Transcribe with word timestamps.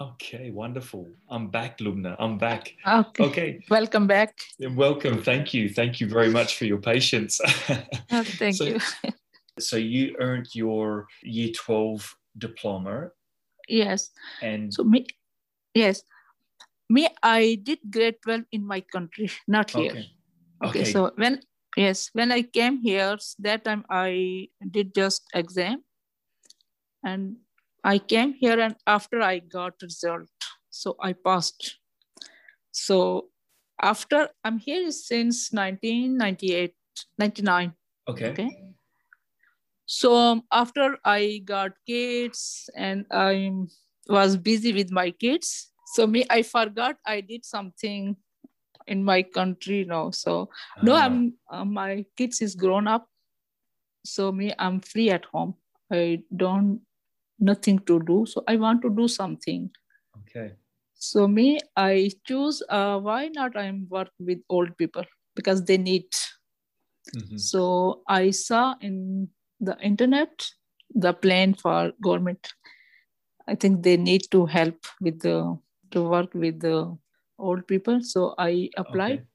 Okay, 0.00 0.50
wonderful. 0.50 1.08
I'm 1.30 1.50
back, 1.50 1.78
Lubna. 1.78 2.16
I'm 2.18 2.36
back. 2.36 2.74
Okay. 2.86 3.24
Okay, 3.24 3.60
Welcome 3.70 4.08
back. 4.08 4.34
welcome. 4.74 5.22
Thank 5.22 5.54
you. 5.54 5.68
Thank 5.68 6.00
you 6.00 6.08
very 6.08 6.30
much 6.30 6.58
for 6.58 6.64
your 6.64 6.78
patience. 6.78 7.40
Oh, 8.10 8.24
thank 8.24 8.56
So- 8.56 8.64
you. 8.64 8.78
so 9.60 9.76
you 9.76 10.16
earned 10.18 10.48
your 10.54 11.06
year 11.22 11.52
12 11.54 12.16
diploma 12.36 13.10
Yes. 13.68 14.10
and 14.42 14.74
So 14.74 14.82
me, 14.82 15.06
yes, 15.74 16.02
me, 16.90 17.06
I 17.22 17.54
did 17.62 17.78
grade 17.88 18.16
12 18.22 18.42
in 18.50 18.66
my 18.66 18.80
country, 18.80 19.30
not 19.46 19.70
here. 19.70 19.90
okay. 19.92 20.10
Okay. 20.64 20.80
Okay. 20.80 20.84
So 20.92 21.12
when, 21.14 21.40
yes, 21.76 22.10
when 22.14 22.32
I 22.32 22.42
came 22.42 22.78
here, 22.82 23.16
that 23.38 23.64
time 23.64 23.84
I 23.88 24.48
did 24.70 24.92
just 24.92 25.22
exam 25.32 25.84
and 27.04 27.36
I 27.84 27.98
came 27.98 28.32
here 28.32 28.58
and 28.58 28.76
after 28.86 29.20
I 29.20 29.40
got 29.40 29.74
result, 29.82 30.28
so 30.70 30.96
I 31.00 31.12
passed. 31.12 31.78
So 32.72 33.28
after 33.80 34.28
I'm 34.42 34.58
here 34.58 34.90
since 34.90 35.52
1998, 35.52 36.74
99. 37.18 37.74
Okay. 38.08 38.30
Okay. 38.30 38.48
So 39.86 40.42
after 40.50 40.96
I 41.04 41.42
got 41.44 41.72
kids 41.86 42.70
and 42.74 43.04
I 43.10 43.52
was 44.08 44.36
busy 44.38 44.72
with 44.72 44.90
my 44.90 45.10
kids, 45.10 45.70
so 45.94 46.06
me 46.06 46.24
I 46.30 46.42
forgot 46.42 46.96
I 47.06 47.20
did 47.20 47.44
something 47.44 48.16
in 48.86 49.04
my 49.04 49.22
country 49.22 49.84
now. 49.84 50.10
So 50.10 50.48
no, 50.82 50.94
Ah, 50.94 51.04
I'm 51.04 51.34
uh, 51.50 51.64
my 51.64 52.06
kids 52.16 52.40
is 52.40 52.54
grown 52.54 52.88
up, 52.88 53.06
so 54.04 54.32
me 54.32 54.54
I'm 54.58 54.80
free 54.80 55.10
at 55.10 55.26
home. 55.26 55.54
I 55.92 56.22
don't 56.34 56.80
nothing 57.38 57.78
to 57.80 58.00
do, 58.00 58.24
so 58.26 58.44
I 58.48 58.56
want 58.56 58.82
to 58.82 58.90
do 58.90 59.08
something. 59.08 59.70
Okay. 60.20 60.52
So 60.94 61.28
me 61.28 61.60
I 61.76 62.10
choose 62.26 62.62
uh, 62.68 62.98
why 62.98 63.28
not 63.28 63.56
I'm 63.56 63.86
work 63.88 64.10
with 64.18 64.40
old 64.48 64.76
people 64.76 65.04
because 65.34 65.64
they 65.64 65.76
need 65.78 66.06
Mhm. 67.14 67.38
so 67.38 68.02
I 68.08 68.30
saw 68.30 68.74
in 68.80 69.28
the 69.60 69.76
internet 69.80 70.46
the 70.94 71.12
plan 71.12 71.54
for 71.54 71.92
government. 72.02 72.52
I 73.46 73.54
think 73.54 73.82
they 73.82 73.96
need 73.96 74.22
to 74.30 74.46
help 74.46 74.86
with 75.00 75.20
the 75.20 75.58
to 75.92 76.02
work 76.08 76.34
with 76.34 76.60
the 76.60 76.96
old 77.38 77.66
people. 77.66 78.00
So 78.02 78.34
I 78.38 78.70
applied 78.76 79.26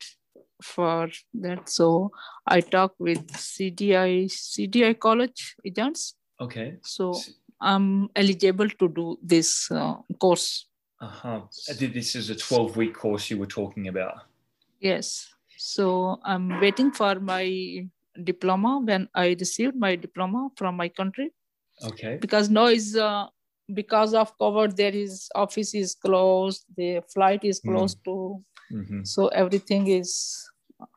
for 0.63 1.09
that. 1.35 1.69
So 1.69 2.11
I 2.47 2.61
talked 2.61 2.99
with 2.99 3.31
CDI 3.37 4.27
CDI 4.27 4.93
college 4.93 5.55
agents. 5.65 6.15
Okay. 6.41 6.77
So 6.83 7.13
I'm 7.61 8.09
eligible 8.15 8.69
to 8.69 8.87
do 8.89 9.17
this 9.21 9.69
uh, 9.71 9.95
course. 10.19 10.67
Uh-huh. 11.01 11.41
This 11.77 12.15
is 12.15 12.29
a 12.29 12.35
12 12.35 12.75
week 12.77 12.93
course 12.93 13.29
you 13.29 13.37
were 13.37 13.45
talking 13.47 13.87
about. 13.87 14.15
Yes. 14.79 15.27
So 15.57 16.19
I'm 16.23 16.59
waiting 16.61 16.91
for 16.91 17.19
my 17.19 17.87
diploma 18.23 18.79
when 18.83 19.07
I 19.13 19.35
received 19.39 19.75
my 19.75 19.95
diploma 19.95 20.49
from 20.57 20.75
my 20.75 20.89
country. 20.89 21.31
Okay. 21.85 22.17
because 22.19 22.49
now 22.49 22.65
is 22.65 22.97
uh, 22.97 23.27
because 23.73 24.13
of 24.13 24.37
COVID, 24.37 24.75
there 24.75 24.93
is 24.93 25.29
office 25.33 25.73
is 25.73 25.95
closed, 25.95 26.65
the 26.75 27.01
flight 27.13 27.45
is 27.45 27.61
Mm. 27.61 27.69
closed 27.71 27.97
too, 28.03 28.43
hmm 28.69 29.03
so 29.03 29.27
everything 29.29 29.87
is 29.87 30.09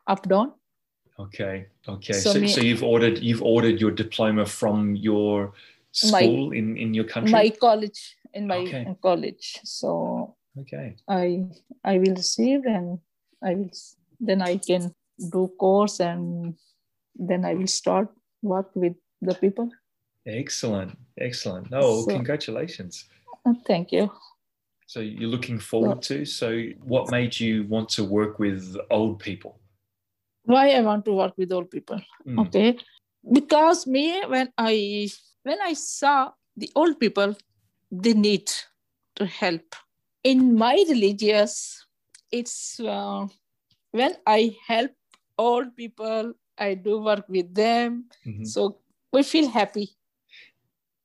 up 0.09 0.27
down. 0.29 0.53
Okay. 1.19 1.67
Okay. 1.89 2.15
So 2.15 2.33
So, 2.33 2.41
me- 2.41 2.49
so 2.49 2.61
you've 2.61 2.83
ordered 2.83 3.19
you've 3.29 3.43
ordered 3.43 3.81
your 3.81 3.93
diploma 3.93 4.45
from 4.47 4.97
your 4.97 5.53
My- 6.11 6.21
school 6.23 6.53
in, 6.53 6.77
in 6.77 6.95
your 6.95 7.05
country? 7.05 7.33
My 7.33 7.51
college 7.51 8.17
in 8.35 8.47
my 8.47 8.59
Okay. 8.59 8.97
college, 9.03 9.61
so 9.65 10.37
Okay. 10.59 10.97
I 11.09 11.45
I 11.85 11.99
will 11.99 12.15
receive 12.15 12.65
and 12.67 12.99
I 13.43 13.55
will 13.55 13.71
then 14.21 14.41
I 14.43 14.57
can 14.59 14.95
do 15.33 15.49
course 15.59 16.01
and 16.01 16.55
then 17.29 17.45
I 17.45 17.55
will 17.55 17.67
start 17.67 18.09
work 18.43 18.71
with 18.75 18.95
the 19.21 19.35
people. 19.35 19.69
Excellent. 20.27 20.97
Excellent. 21.19 21.69
Oh, 21.73 22.03
So- 22.05 22.11
congratulations. 22.17 23.05
Uh, 23.45 23.55
Thank 23.67 23.93
you. 23.93 24.11
So 24.87 25.01
you're 25.01 25.31
looking 25.31 25.59
forward 25.59 26.03
to. 26.03 26.25
So 26.25 26.47
what 26.85 27.11
made 27.11 27.39
you 27.41 27.65
want 27.69 27.89
to 27.97 28.05
work 28.05 28.39
with 28.39 28.77
old 28.91 29.19
people? 29.19 29.59
Why 30.45 30.71
I 30.71 30.81
want 30.83 31.05
to 31.05 31.13
work 31.13 31.35
with 31.39 31.53
old 31.53 31.71
people? 31.71 32.01
Mm, 32.27 32.47
okay 32.47 32.79
because 33.33 33.87
me 33.87 34.21
when 34.27 34.53
i 34.59 35.09
when 35.45 35.61
i 35.63 35.73
saw 35.75 36.31
the 36.57 36.71
old 36.75 36.99
people 37.01 37.35
they 37.91 38.15
need 38.15 38.51
to 39.17 39.27
help 39.27 39.75
in 40.25 40.55
my 40.57 40.75
religious 40.89 41.85
it's 42.31 42.81
uh, 42.81 43.27
when 43.91 44.15
i 44.27 44.55
help 44.67 44.91
old 45.39 45.75
people 45.77 46.33
i 46.59 46.75
do 46.75 47.01
work 47.01 47.25
with 47.29 47.55
them 47.55 48.05
mhm. 48.27 48.47
so 48.47 48.79
we 49.13 49.23
feel 49.23 49.49
happy 49.49 49.89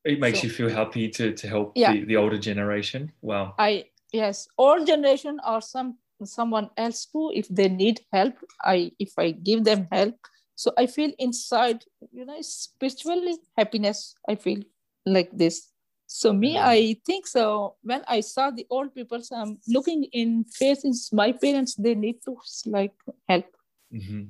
It 0.05 0.19
makes 0.19 0.39
so- 0.39 0.47
you 0.47 0.49
feel 0.57 0.69
happy 0.69 1.09
to, 1.09 1.33
to 1.33 1.47
help 1.47 1.71
Yeah. 1.75 1.91
the, 1.93 2.05
the 2.05 2.15
older 2.15 2.37
generation. 2.49 3.11
Wow. 3.21 3.55
i 3.59 3.85
yes 4.13 4.47
old 4.57 4.87
generation 4.87 5.39
or 5.45 5.59
some 5.61 5.97
someone 6.23 6.69
else 6.77 7.05
too 7.11 7.25
if 7.39 7.47
they 7.57 7.67
need 7.69 7.99
help 8.13 8.35
i 8.63 8.91
if 9.05 9.11
i 9.23 9.31
give 9.31 9.63
them 9.69 9.87
help 9.91 10.15
so 10.57 10.73
i 10.77 10.85
feel 10.85 11.11
inside 11.19 11.85
you 12.11 12.25
know 12.25 12.41
spiritually 12.41 13.35
happiness 13.57 14.15
i 14.27 14.35
feel 14.35 14.61
like 15.05 15.31
this. 15.31 15.71
So 16.09 16.33
me 16.33 16.57
i 16.57 16.95
think 17.05 17.27
so. 17.27 17.75
When 17.81 18.01
i 18.07 18.19
saw 18.19 18.51
the 18.51 18.65
old 18.69 18.93
people 18.95 19.21
so 19.21 19.35
i'm 19.35 19.53
looking 19.67 20.03
in 20.11 20.43
faces 20.43 21.09
my 21.13 21.31
parents 21.31 21.75
they 21.75 21.95
need 21.95 22.17
to 22.25 22.35
like 22.65 22.95
help. 23.29 23.45
Hmm 23.91 24.23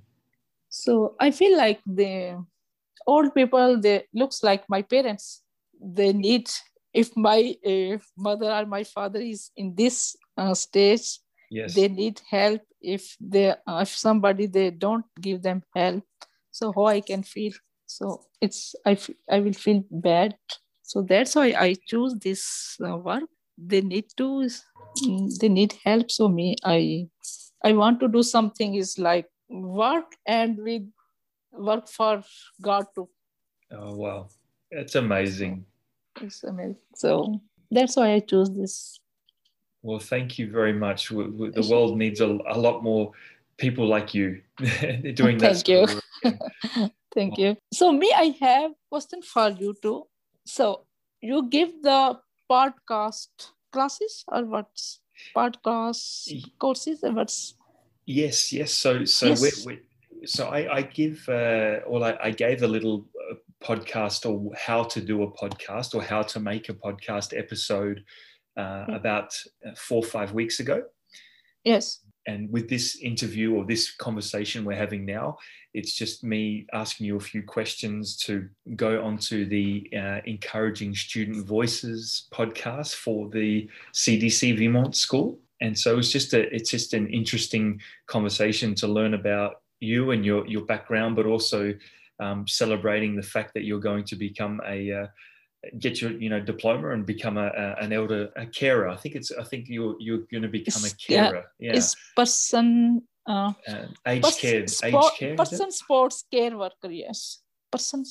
so 0.69 1.15
i 1.19 1.31
feel 1.31 1.57
like 1.57 1.79
the 1.85 2.37
old 3.07 3.33
people 3.33 3.79
they 3.79 4.03
looks 4.13 4.43
like 4.43 4.63
my 4.69 4.81
parents. 4.81 5.41
They 5.79 6.13
need 6.13 6.49
if 6.93 7.15
my 7.15 7.55
uh, 7.65 7.97
mother 8.17 8.51
or 8.51 8.65
my 8.65 8.83
father 8.83 9.19
is 9.19 9.51
in 9.55 9.75
this 9.75 10.15
uh, 10.37 10.53
stage 10.53 11.19
Yes. 11.49 11.73
they 11.73 11.87
need 11.87 12.21
help 12.29 12.61
if 12.81 13.15
they 13.19 13.49
uh, 13.51 13.79
if 13.81 13.89
somebody 13.89 14.47
they 14.47 14.69
don't 14.71 15.05
give 15.19 15.41
them 15.41 15.63
help. 15.75 16.03
So 16.51 16.73
how 16.73 16.85
i 16.85 17.01
can 17.01 17.23
feel? 17.23 17.53
So 17.85 18.25
it's 18.41 18.75
i 18.85 18.97
i 19.29 19.39
will 19.39 19.53
feel 19.53 19.83
bad. 19.89 20.35
So 20.83 21.01
that's 21.01 21.35
why 21.35 21.53
i 21.57 21.75
choose 21.87 22.15
this 22.15 22.77
uh, 22.85 22.97
work. 22.97 23.23
They 23.57 23.81
need 23.81 24.05
to 24.17 24.49
mm, 25.03 25.37
they 25.39 25.49
need 25.49 25.73
help. 25.83 26.11
So 26.11 26.27
me 26.27 26.55
i 26.63 27.07
i 27.63 27.73
want 27.73 27.99
to 27.99 28.07
do 28.07 28.23
something 28.23 28.75
is 28.75 28.97
like 28.99 29.27
work 29.49 30.15
and 30.25 30.57
we 30.57 30.87
work 31.51 31.87
for 31.87 32.23
god 32.61 32.85
too 32.93 33.09
oh, 33.71 33.95
wow. 33.95 34.29
That's 34.71 34.95
amazing. 34.95 35.65
it's 36.21 36.43
amazing. 36.43 36.77
So 36.95 37.39
that's 37.71 37.95
why 37.95 38.13
i 38.13 38.19
chose 38.19 38.55
this 38.55 38.99
Well, 39.87 39.99
thank 39.99 40.37
you 40.37 40.51
very 40.51 40.73
much. 40.73 41.07
The 41.07 41.65
world 41.71 41.97
needs 41.97 42.19
a, 42.19 42.27
a 42.27 42.59
lot 42.59 42.83
more 42.83 43.13
people 43.55 43.87
like 43.87 44.13
you 44.13 44.41
doing 45.15 45.37
that. 45.37 45.63
Thank 45.63 45.67
you. 45.69 45.87
sort 45.87 46.03
of 46.25 46.39
work. 46.75 46.91
Thank 47.15 47.37
you. 47.37 47.55
So 47.71 47.93
me, 47.93 48.11
I 48.13 48.35
have 48.41 48.71
question 48.89 49.21
for 49.21 49.49
you 49.49 49.73
too. 49.81 50.05
So 50.45 50.83
you 51.21 51.47
give 51.47 51.81
the 51.81 52.19
podcast 52.51 53.29
classes 53.71 54.25
or 54.27 54.43
what's 54.43 54.99
podcast 55.33 56.33
courses 56.59 56.99
or 57.01 57.13
what's 57.13 57.55
Yes, 58.05 58.51
yes. 58.51 58.73
So, 58.73 59.05
so 59.05 59.27
Yes. 59.27 59.65
we, 59.65 59.77
we, 60.19 60.27
so 60.27 60.47
I, 60.49 60.79
I 60.79 60.81
give, 60.81 61.29
uh, 61.29 61.79
well, 61.87 62.03
I, 62.03 62.17
I 62.21 62.31
gave 62.31 62.61
a 62.61 62.67
little 62.67 63.05
uh, 63.31 63.35
podcast 63.63 64.29
or 64.29 64.53
how 64.53 64.83
to 64.83 64.99
do 64.99 65.23
a 65.23 65.31
podcast 65.31 65.95
or 65.95 66.01
how 66.01 66.23
to 66.23 66.41
make 66.41 66.67
a 66.67 66.73
podcast 66.73 67.37
episode 67.37 68.03
uh, 68.57 68.85
Yeah. 68.87 68.95
about 68.95 69.29
uh, 69.65 69.71
four 69.75 69.99
or 69.99 70.09
five 70.17 70.33
weeks 70.33 70.59
ago. 70.59 70.83
yes. 71.63 72.01
And 72.29 72.51
with 72.51 72.67
this 72.67 72.97
interview 72.97 73.53
or 73.55 73.63
this 73.65 73.95
conversation 73.95 74.65
we're 74.65 74.75
having 74.75 75.05
now, 75.05 75.37
it's 75.73 75.93
just 75.93 76.25
me 76.25 76.67
asking 76.73 77.05
you 77.07 77.15
a 77.15 77.21
few 77.21 77.41
questions 77.41 78.17
to 78.25 78.49
go 78.75 79.01
onto 79.01 79.45
the 79.45 79.89
uh, 79.95 80.19
Encouraging 80.25 80.93
Student 80.93 81.47
Voices 81.47 82.27
podcast 82.33 82.95
for 82.95 83.29
the 83.29 83.69
CDC 83.93 84.57
Vermont 84.57 84.93
School. 84.97 85.39
And 85.61 85.77
so 85.79 85.97
it's 85.97 86.11
just 86.11 86.33
a 86.33 86.53
it's 86.53 86.69
just 86.69 86.93
an 86.93 87.07
interesting 87.07 87.79
conversation 88.07 88.75
to 88.75 88.87
learn 88.87 89.13
about 89.13 89.61
you 89.79 90.11
and 90.11 90.25
your 90.25 90.45
your 90.47 90.65
background, 90.65 91.15
but 91.15 91.25
also 91.25 91.73
um, 92.19 92.45
celebrating 92.45 93.15
the 93.15 93.23
fact 93.35 93.53
that 93.53 93.63
you're 93.63 93.79
going 93.79 94.03
to 94.03 94.17
become 94.17 94.59
a 94.67 94.91
uh, 94.91 95.07
get 95.79 96.01
your 96.01 96.11
you 96.11 96.29
know 96.29 96.39
diploma 96.39 96.91
and 96.91 97.05
become 97.05 97.37
a, 97.37 97.47
a 97.47 97.75
an 97.83 97.91
elder 97.93 98.29
a 98.35 98.45
carer. 98.45 98.87
I 98.89 98.95
think 98.95 99.15
it's 99.15 99.31
I 99.31 99.43
think 99.43 99.67
you're 99.67 99.95
you're 99.99 100.23
going 100.31 100.43
to 100.43 100.49
become 100.49 100.83
a 100.83 100.91
yeah, 101.09 101.29
carer. 101.31 101.45
Yeah, 101.59 101.75
Is 101.75 101.95
person 102.15 103.01
uh, 103.27 103.51
uh, 103.67 103.85
aged 104.05 104.23
pers- 104.23 104.39
care, 104.39 104.61
aged 104.61 104.69
sport- 104.69 105.15
care. 105.17 105.35
person 105.35 105.71
sports 105.71 106.23
care 106.31 106.57
worker? 106.57 106.91
Yes. 106.91 107.39
Person 107.71 108.05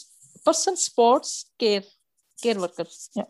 person 0.44 0.76
sports 0.76 1.46
care 1.58 1.82
care 2.43 2.58
worker 2.58 2.84
Yeah. 3.14 3.25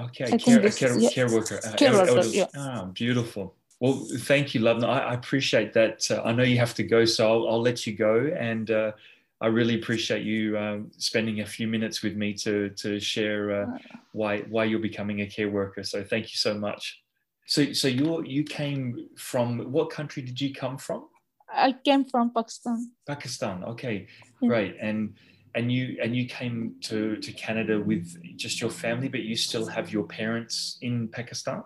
Okay, 0.00 0.24
I 0.32 0.38
care, 0.38 0.58
this 0.60 0.78
care, 0.78 0.98
yeah. 0.98 1.10
care 1.10 1.28
worker. 1.30 1.60
uh, 1.62 1.74
Care 1.76 1.92
el- 1.92 2.16
worker, 2.16 2.28
yeah. 2.28 2.46
Ah, 2.56 2.86
beautiful. 2.94 3.54
Well, 3.80 4.06
thank 4.20 4.54
you, 4.54 4.60
Lubna. 4.62 4.84
I, 4.84 4.98
I 5.10 5.14
appreciate 5.14 5.74
that. 5.74 6.10
Uh, 6.10 6.22
I 6.24 6.32
know 6.32 6.42
you 6.42 6.58
have 6.58 6.74
to 6.74 6.82
go, 6.82 7.04
so 7.04 7.30
I'll, 7.30 7.48
I'll 7.50 7.60
let 7.62 7.86
you 7.86 7.94
go. 7.94 8.30
And 8.38 8.70
uh, 8.70 8.92
I 9.40 9.46
really 9.46 9.76
appreciate 9.76 10.22
you 10.24 10.58
um, 10.58 10.90
spending 10.98 11.40
a 11.40 11.46
few 11.46 11.66
minutes 11.66 12.02
with 12.02 12.14
me 12.14 12.34
to 12.34 12.70
to 12.70 13.00
share 13.00 13.62
uh, 13.62 13.66
why 14.12 14.40
why 14.50 14.64
you're 14.64 14.78
becoming 14.90 15.22
a 15.22 15.26
care 15.26 15.48
worker. 15.50 15.82
So 15.82 16.04
thank 16.04 16.24
you 16.32 16.36
so 16.36 16.54
much. 16.54 17.02
So 17.46 17.72
so 17.72 17.88
you 17.88 18.22
you 18.24 18.44
came 18.44 19.08
from 19.16 19.72
what 19.72 19.88
country 19.90 20.22
did 20.22 20.40
you 20.40 20.52
come 20.52 20.76
from? 20.76 21.08
I 21.48 21.72
came 21.72 22.04
from 22.04 22.32
Pakistan. 22.34 22.92
Pakistan. 23.06 23.64
Okay, 23.64 24.06
Yeah. 24.42 24.48
great. 24.48 24.76
And 24.80 25.16
and 25.54 25.72
you 25.72 25.96
and 26.02 26.14
you 26.14 26.26
came 26.26 26.74
to 26.88 27.16
to 27.16 27.32
Canada 27.32 27.80
with 27.80 28.04
just 28.36 28.60
your 28.60 28.70
family, 28.70 29.08
but 29.08 29.20
you 29.20 29.36
still 29.36 29.66
have 29.66 29.90
your 29.90 30.04
parents 30.04 30.76
in 30.82 31.08
Pakistan. 31.08 31.62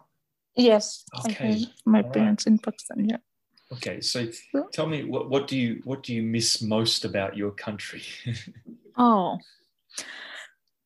Yes, 0.55 1.05
Okay, 1.27 1.67
my 1.85 1.99
alright. 1.99 2.15
parents 2.15 2.47
in 2.47 2.59
Pakistan. 2.59 3.09
Yeah. 3.11 3.19
Okay, 3.75 4.01
so 4.01 4.27
tell 4.73 4.87
me 4.87 5.05
what 5.05 5.31
what 5.31 5.49
do 5.49 5.57
you 5.57 5.81
what 5.85 6.03
do 6.03 6.15
you 6.15 6.23
miss 6.23 6.63
most 6.63 7.05
about 7.05 7.37
your 7.37 7.51
country? 7.53 8.03
Oh, 8.97 9.39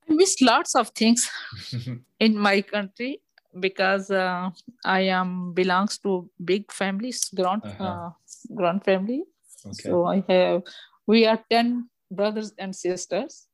I 0.09 0.15
miss 0.15 0.41
lots 0.41 0.75
of 0.75 0.89
things 0.91 1.31
in 2.21 2.39
my 2.39 2.63
country 2.63 3.21
because 3.61 4.11
uh, 4.11 4.51
I 4.85 5.01
am 5.13 5.53
belongs 5.53 5.99
to 5.99 6.31
big 6.45 6.73
families, 6.73 7.29
grand 7.35 7.63
Uh-huh. 7.65 7.85
uh, 7.85 8.11
grand 8.55 8.85
family. 8.85 9.25
okay. 9.67 9.83
So 9.83 10.07
I 10.07 10.25
have 10.29 10.63
we 11.07 11.27
are 11.27 11.41
ten 11.51 11.91
brothers 12.11 12.53
and 12.59 12.75
sisters. 12.75 13.49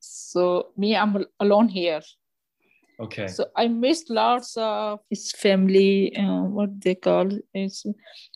So 0.00 0.72
me, 0.76 0.96
I'm 0.96 1.24
alone 1.38 1.68
here. 1.68 2.02
Okay. 3.00 3.26
So 3.28 3.46
I 3.56 3.68
missed 3.68 4.10
lots 4.10 4.56
of 4.56 5.00
his 5.08 5.32
family. 5.32 6.14
Uh, 6.16 6.42
what 6.44 6.80
they 6.80 6.94
call 6.94 7.28
is 7.54 7.86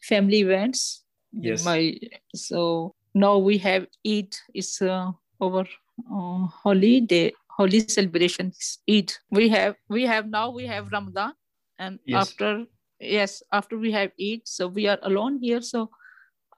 family 0.03 0.41
events. 0.41 1.05
Yes. 1.33 1.65
My 1.65 1.99
so 2.35 2.95
now 3.15 3.39
we 3.39 3.59
have 3.59 3.87
Eid. 4.07 4.35
It's 4.55 4.81
uh, 4.81 5.13
our 5.43 5.67
uh, 6.13 6.47
holiday 6.47 7.33
holy 7.57 7.81
celebration 7.81 8.49
is 8.49 8.79
Eid. 8.89 9.13
We 9.31 9.49
have 9.49 9.75
we 9.89 10.05
have 10.05 10.29
now 10.29 10.51
we 10.51 10.67
have 10.67 10.89
Ramadan, 10.93 11.33
and 11.79 11.99
Yes. 12.07 12.29
after 12.31 12.65
yes 13.01 13.43
after 13.53 13.77
we 13.79 13.93
have 13.93 14.11
Eid, 14.21 14.43
so 14.45 14.69
we 14.69 14.87
are 14.89 14.99
alone 15.03 15.39
here. 15.43 15.61
So 15.61 15.91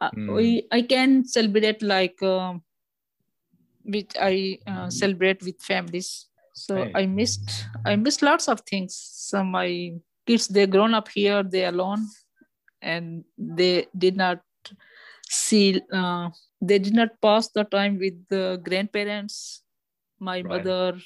uh, 0.01 0.11
Mm. 0.15 0.35
we 0.37 0.67
I 0.71 0.83
can 0.83 1.25
celebrate 1.25 1.83
like 1.83 2.23
um, 2.23 2.63
with 3.85 4.13
I 4.21 4.59
uh, 4.67 4.91
celebrate 4.91 5.43
with 5.43 5.61
families. 5.63 6.29
So 6.57 6.77
Right. 6.77 6.97
I 6.97 7.07
missed 7.07 7.69
I 7.85 7.97
missed 7.97 8.23
lots 8.23 8.49
of 8.49 8.61
things. 8.63 8.97
So 8.97 9.45
my 9.45 9.93
kids 10.27 10.49
they 10.49 10.67
grown 10.67 10.95
up 10.95 11.09
here, 11.09 11.43
they 11.43 11.67
alone, 11.67 12.07
and 12.83 13.25
they 13.39 13.87
did 13.97 14.17
not 14.17 14.41
see 15.29 15.81
uh, 15.93 16.31
they 16.61 16.79
did 16.79 16.95
not 16.95 17.21
pass 17.23 17.49
the 17.51 17.65
time 17.65 17.99
with 17.99 18.15
the 18.29 18.61
grandparents, 18.65 19.63
my 20.21 20.43
Right. 20.43 20.65
mother, 20.65 20.99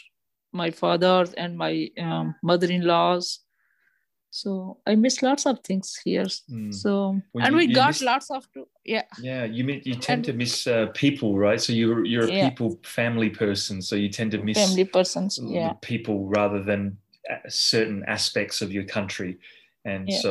my 0.52 0.70
father, 0.70 1.26
and 1.36 1.56
my 1.58 1.90
um, 1.98 2.34
mother-in-laws. 2.42 3.40
So 4.30 4.78
I 4.86 4.94
missed 4.94 5.22
lots 5.22 5.44
of 5.46 5.58
things 5.64 5.96
here. 6.04 6.24
Mm. 6.48 6.72
So 6.74 7.20
Well, 7.32 7.44
and 7.44 7.52
you- 7.52 7.58
we 7.58 7.66
you 7.68 7.74
got 7.74 7.88
missed- 7.88 8.02
lots 8.02 8.30
of 8.30 8.46
yeah 8.84 9.02
Yeah, 9.20 9.44
you 9.44 9.64
you 9.84 9.94
tend 9.94 10.20
And- 10.20 10.24
to 10.26 10.32
miss 10.32 10.66
uh, 10.66 10.86
people, 10.94 11.36
right? 11.36 11.60
So 11.60 11.72
you're 11.72 12.04
you're 12.04 12.28
a 12.28 12.32
Yeah. 12.32 12.48
people 12.48 12.78
family 12.84 13.30
person, 13.30 13.82
so 13.82 13.96
you 13.96 14.08
tend 14.08 14.30
to 14.32 14.38
miss 14.42 14.56
family 14.58 14.84
persons. 14.84 15.38
Yeah. 15.42 15.72
people 15.82 16.26
rather 16.28 16.62
than 16.62 16.96
uh, 17.28 17.48
certain 17.48 18.04
aspects 18.06 18.62
of 18.62 18.72
your 18.72 18.84
country, 18.84 19.38
and 19.84 20.08
so 20.12 20.30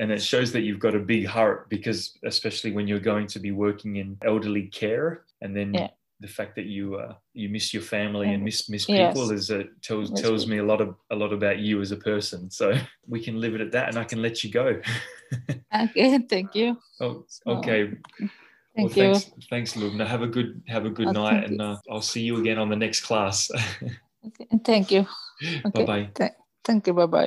and 0.00 0.12
it 0.12 0.22
shows 0.22 0.52
that 0.52 0.60
you've 0.62 0.78
got 0.78 0.94
a 0.94 0.98
big 1.00 1.26
heart 1.26 1.68
because 1.68 2.18
especially 2.24 2.70
when 2.72 2.86
you're 2.88 3.00
going 3.12 3.26
to 3.26 3.40
be 3.40 3.50
working 3.50 3.96
in 3.96 4.16
elderly 4.22 4.66
care 4.68 5.24
and 5.42 5.56
then 5.56 5.74
Yeah. 5.74 5.88
The 6.20 6.28
fact 6.28 6.54
that 6.56 6.66
you 6.66 6.96
uh, 6.96 7.14
you 7.34 7.48
miss 7.48 7.72
your 7.72 7.82
family 7.82 8.32
and 8.34 8.42
miss 8.44 8.68
miss 8.68 8.88
yes. 8.88 9.14
people 9.14 9.30
is 9.30 9.50
uh, 9.50 9.62
tells 9.82 10.10
Miss 10.10 10.20
tells 10.20 10.44
people. 10.44 10.56
me 10.56 10.58
a 10.58 10.64
lot 10.64 10.80
of 10.80 10.94
a 11.10 11.16
lot 11.16 11.32
about 11.32 11.58
you 11.58 11.80
as 11.80 11.92
a 11.92 11.96
person 11.96 12.50
so 12.50 12.72
we 13.06 13.22
can 13.22 13.40
leave 13.40 13.54
it 13.54 13.60
at 13.60 13.72
that 13.72 13.88
and 13.88 13.98
I 13.98 14.04
can 14.04 14.20
let 14.22 14.42
you 14.44 14.50
go 14.50 14.80
Okay. 15.84 16.18
Thank 16.18 16.54
you. 16.54 16.78
oh, 17.00 17.24
So, 17.28 17.52
okay 17.52 17.90
Thank 18.74 18.96
well 18.96 18.96
you. 18.96 19.14
thanks 19.14 19.30
thanks 19.50 19.72
Lubna 19.74 20.06
have 20.06 20.22
a 20.22 20.26
good 20.26 20.62
have 20.68 20.86
a 20.86 20.90
good 20.90 21.08
Uh, 21.08 21.12
night 21.12 21.44
and 21.44 21.60
uh, 21.60 21.76
I'll 21.90 22.00
see 22.00 22.22
you 22.22 22.38
again 22.38 22.58
on 22.58 22.68
the 22.68 22.76
next 22.76 23.00
class 23.02 23.50
Okay. 24.26 24.46
Thank 24.64 24.90
you. 24.90 25.06
bye 25.72 25.84
bye 25.84 26.10
Thank 26.64 26.86
you. 26.86 26.92
Bye 26.94 27.06
bye. 27.06 27.26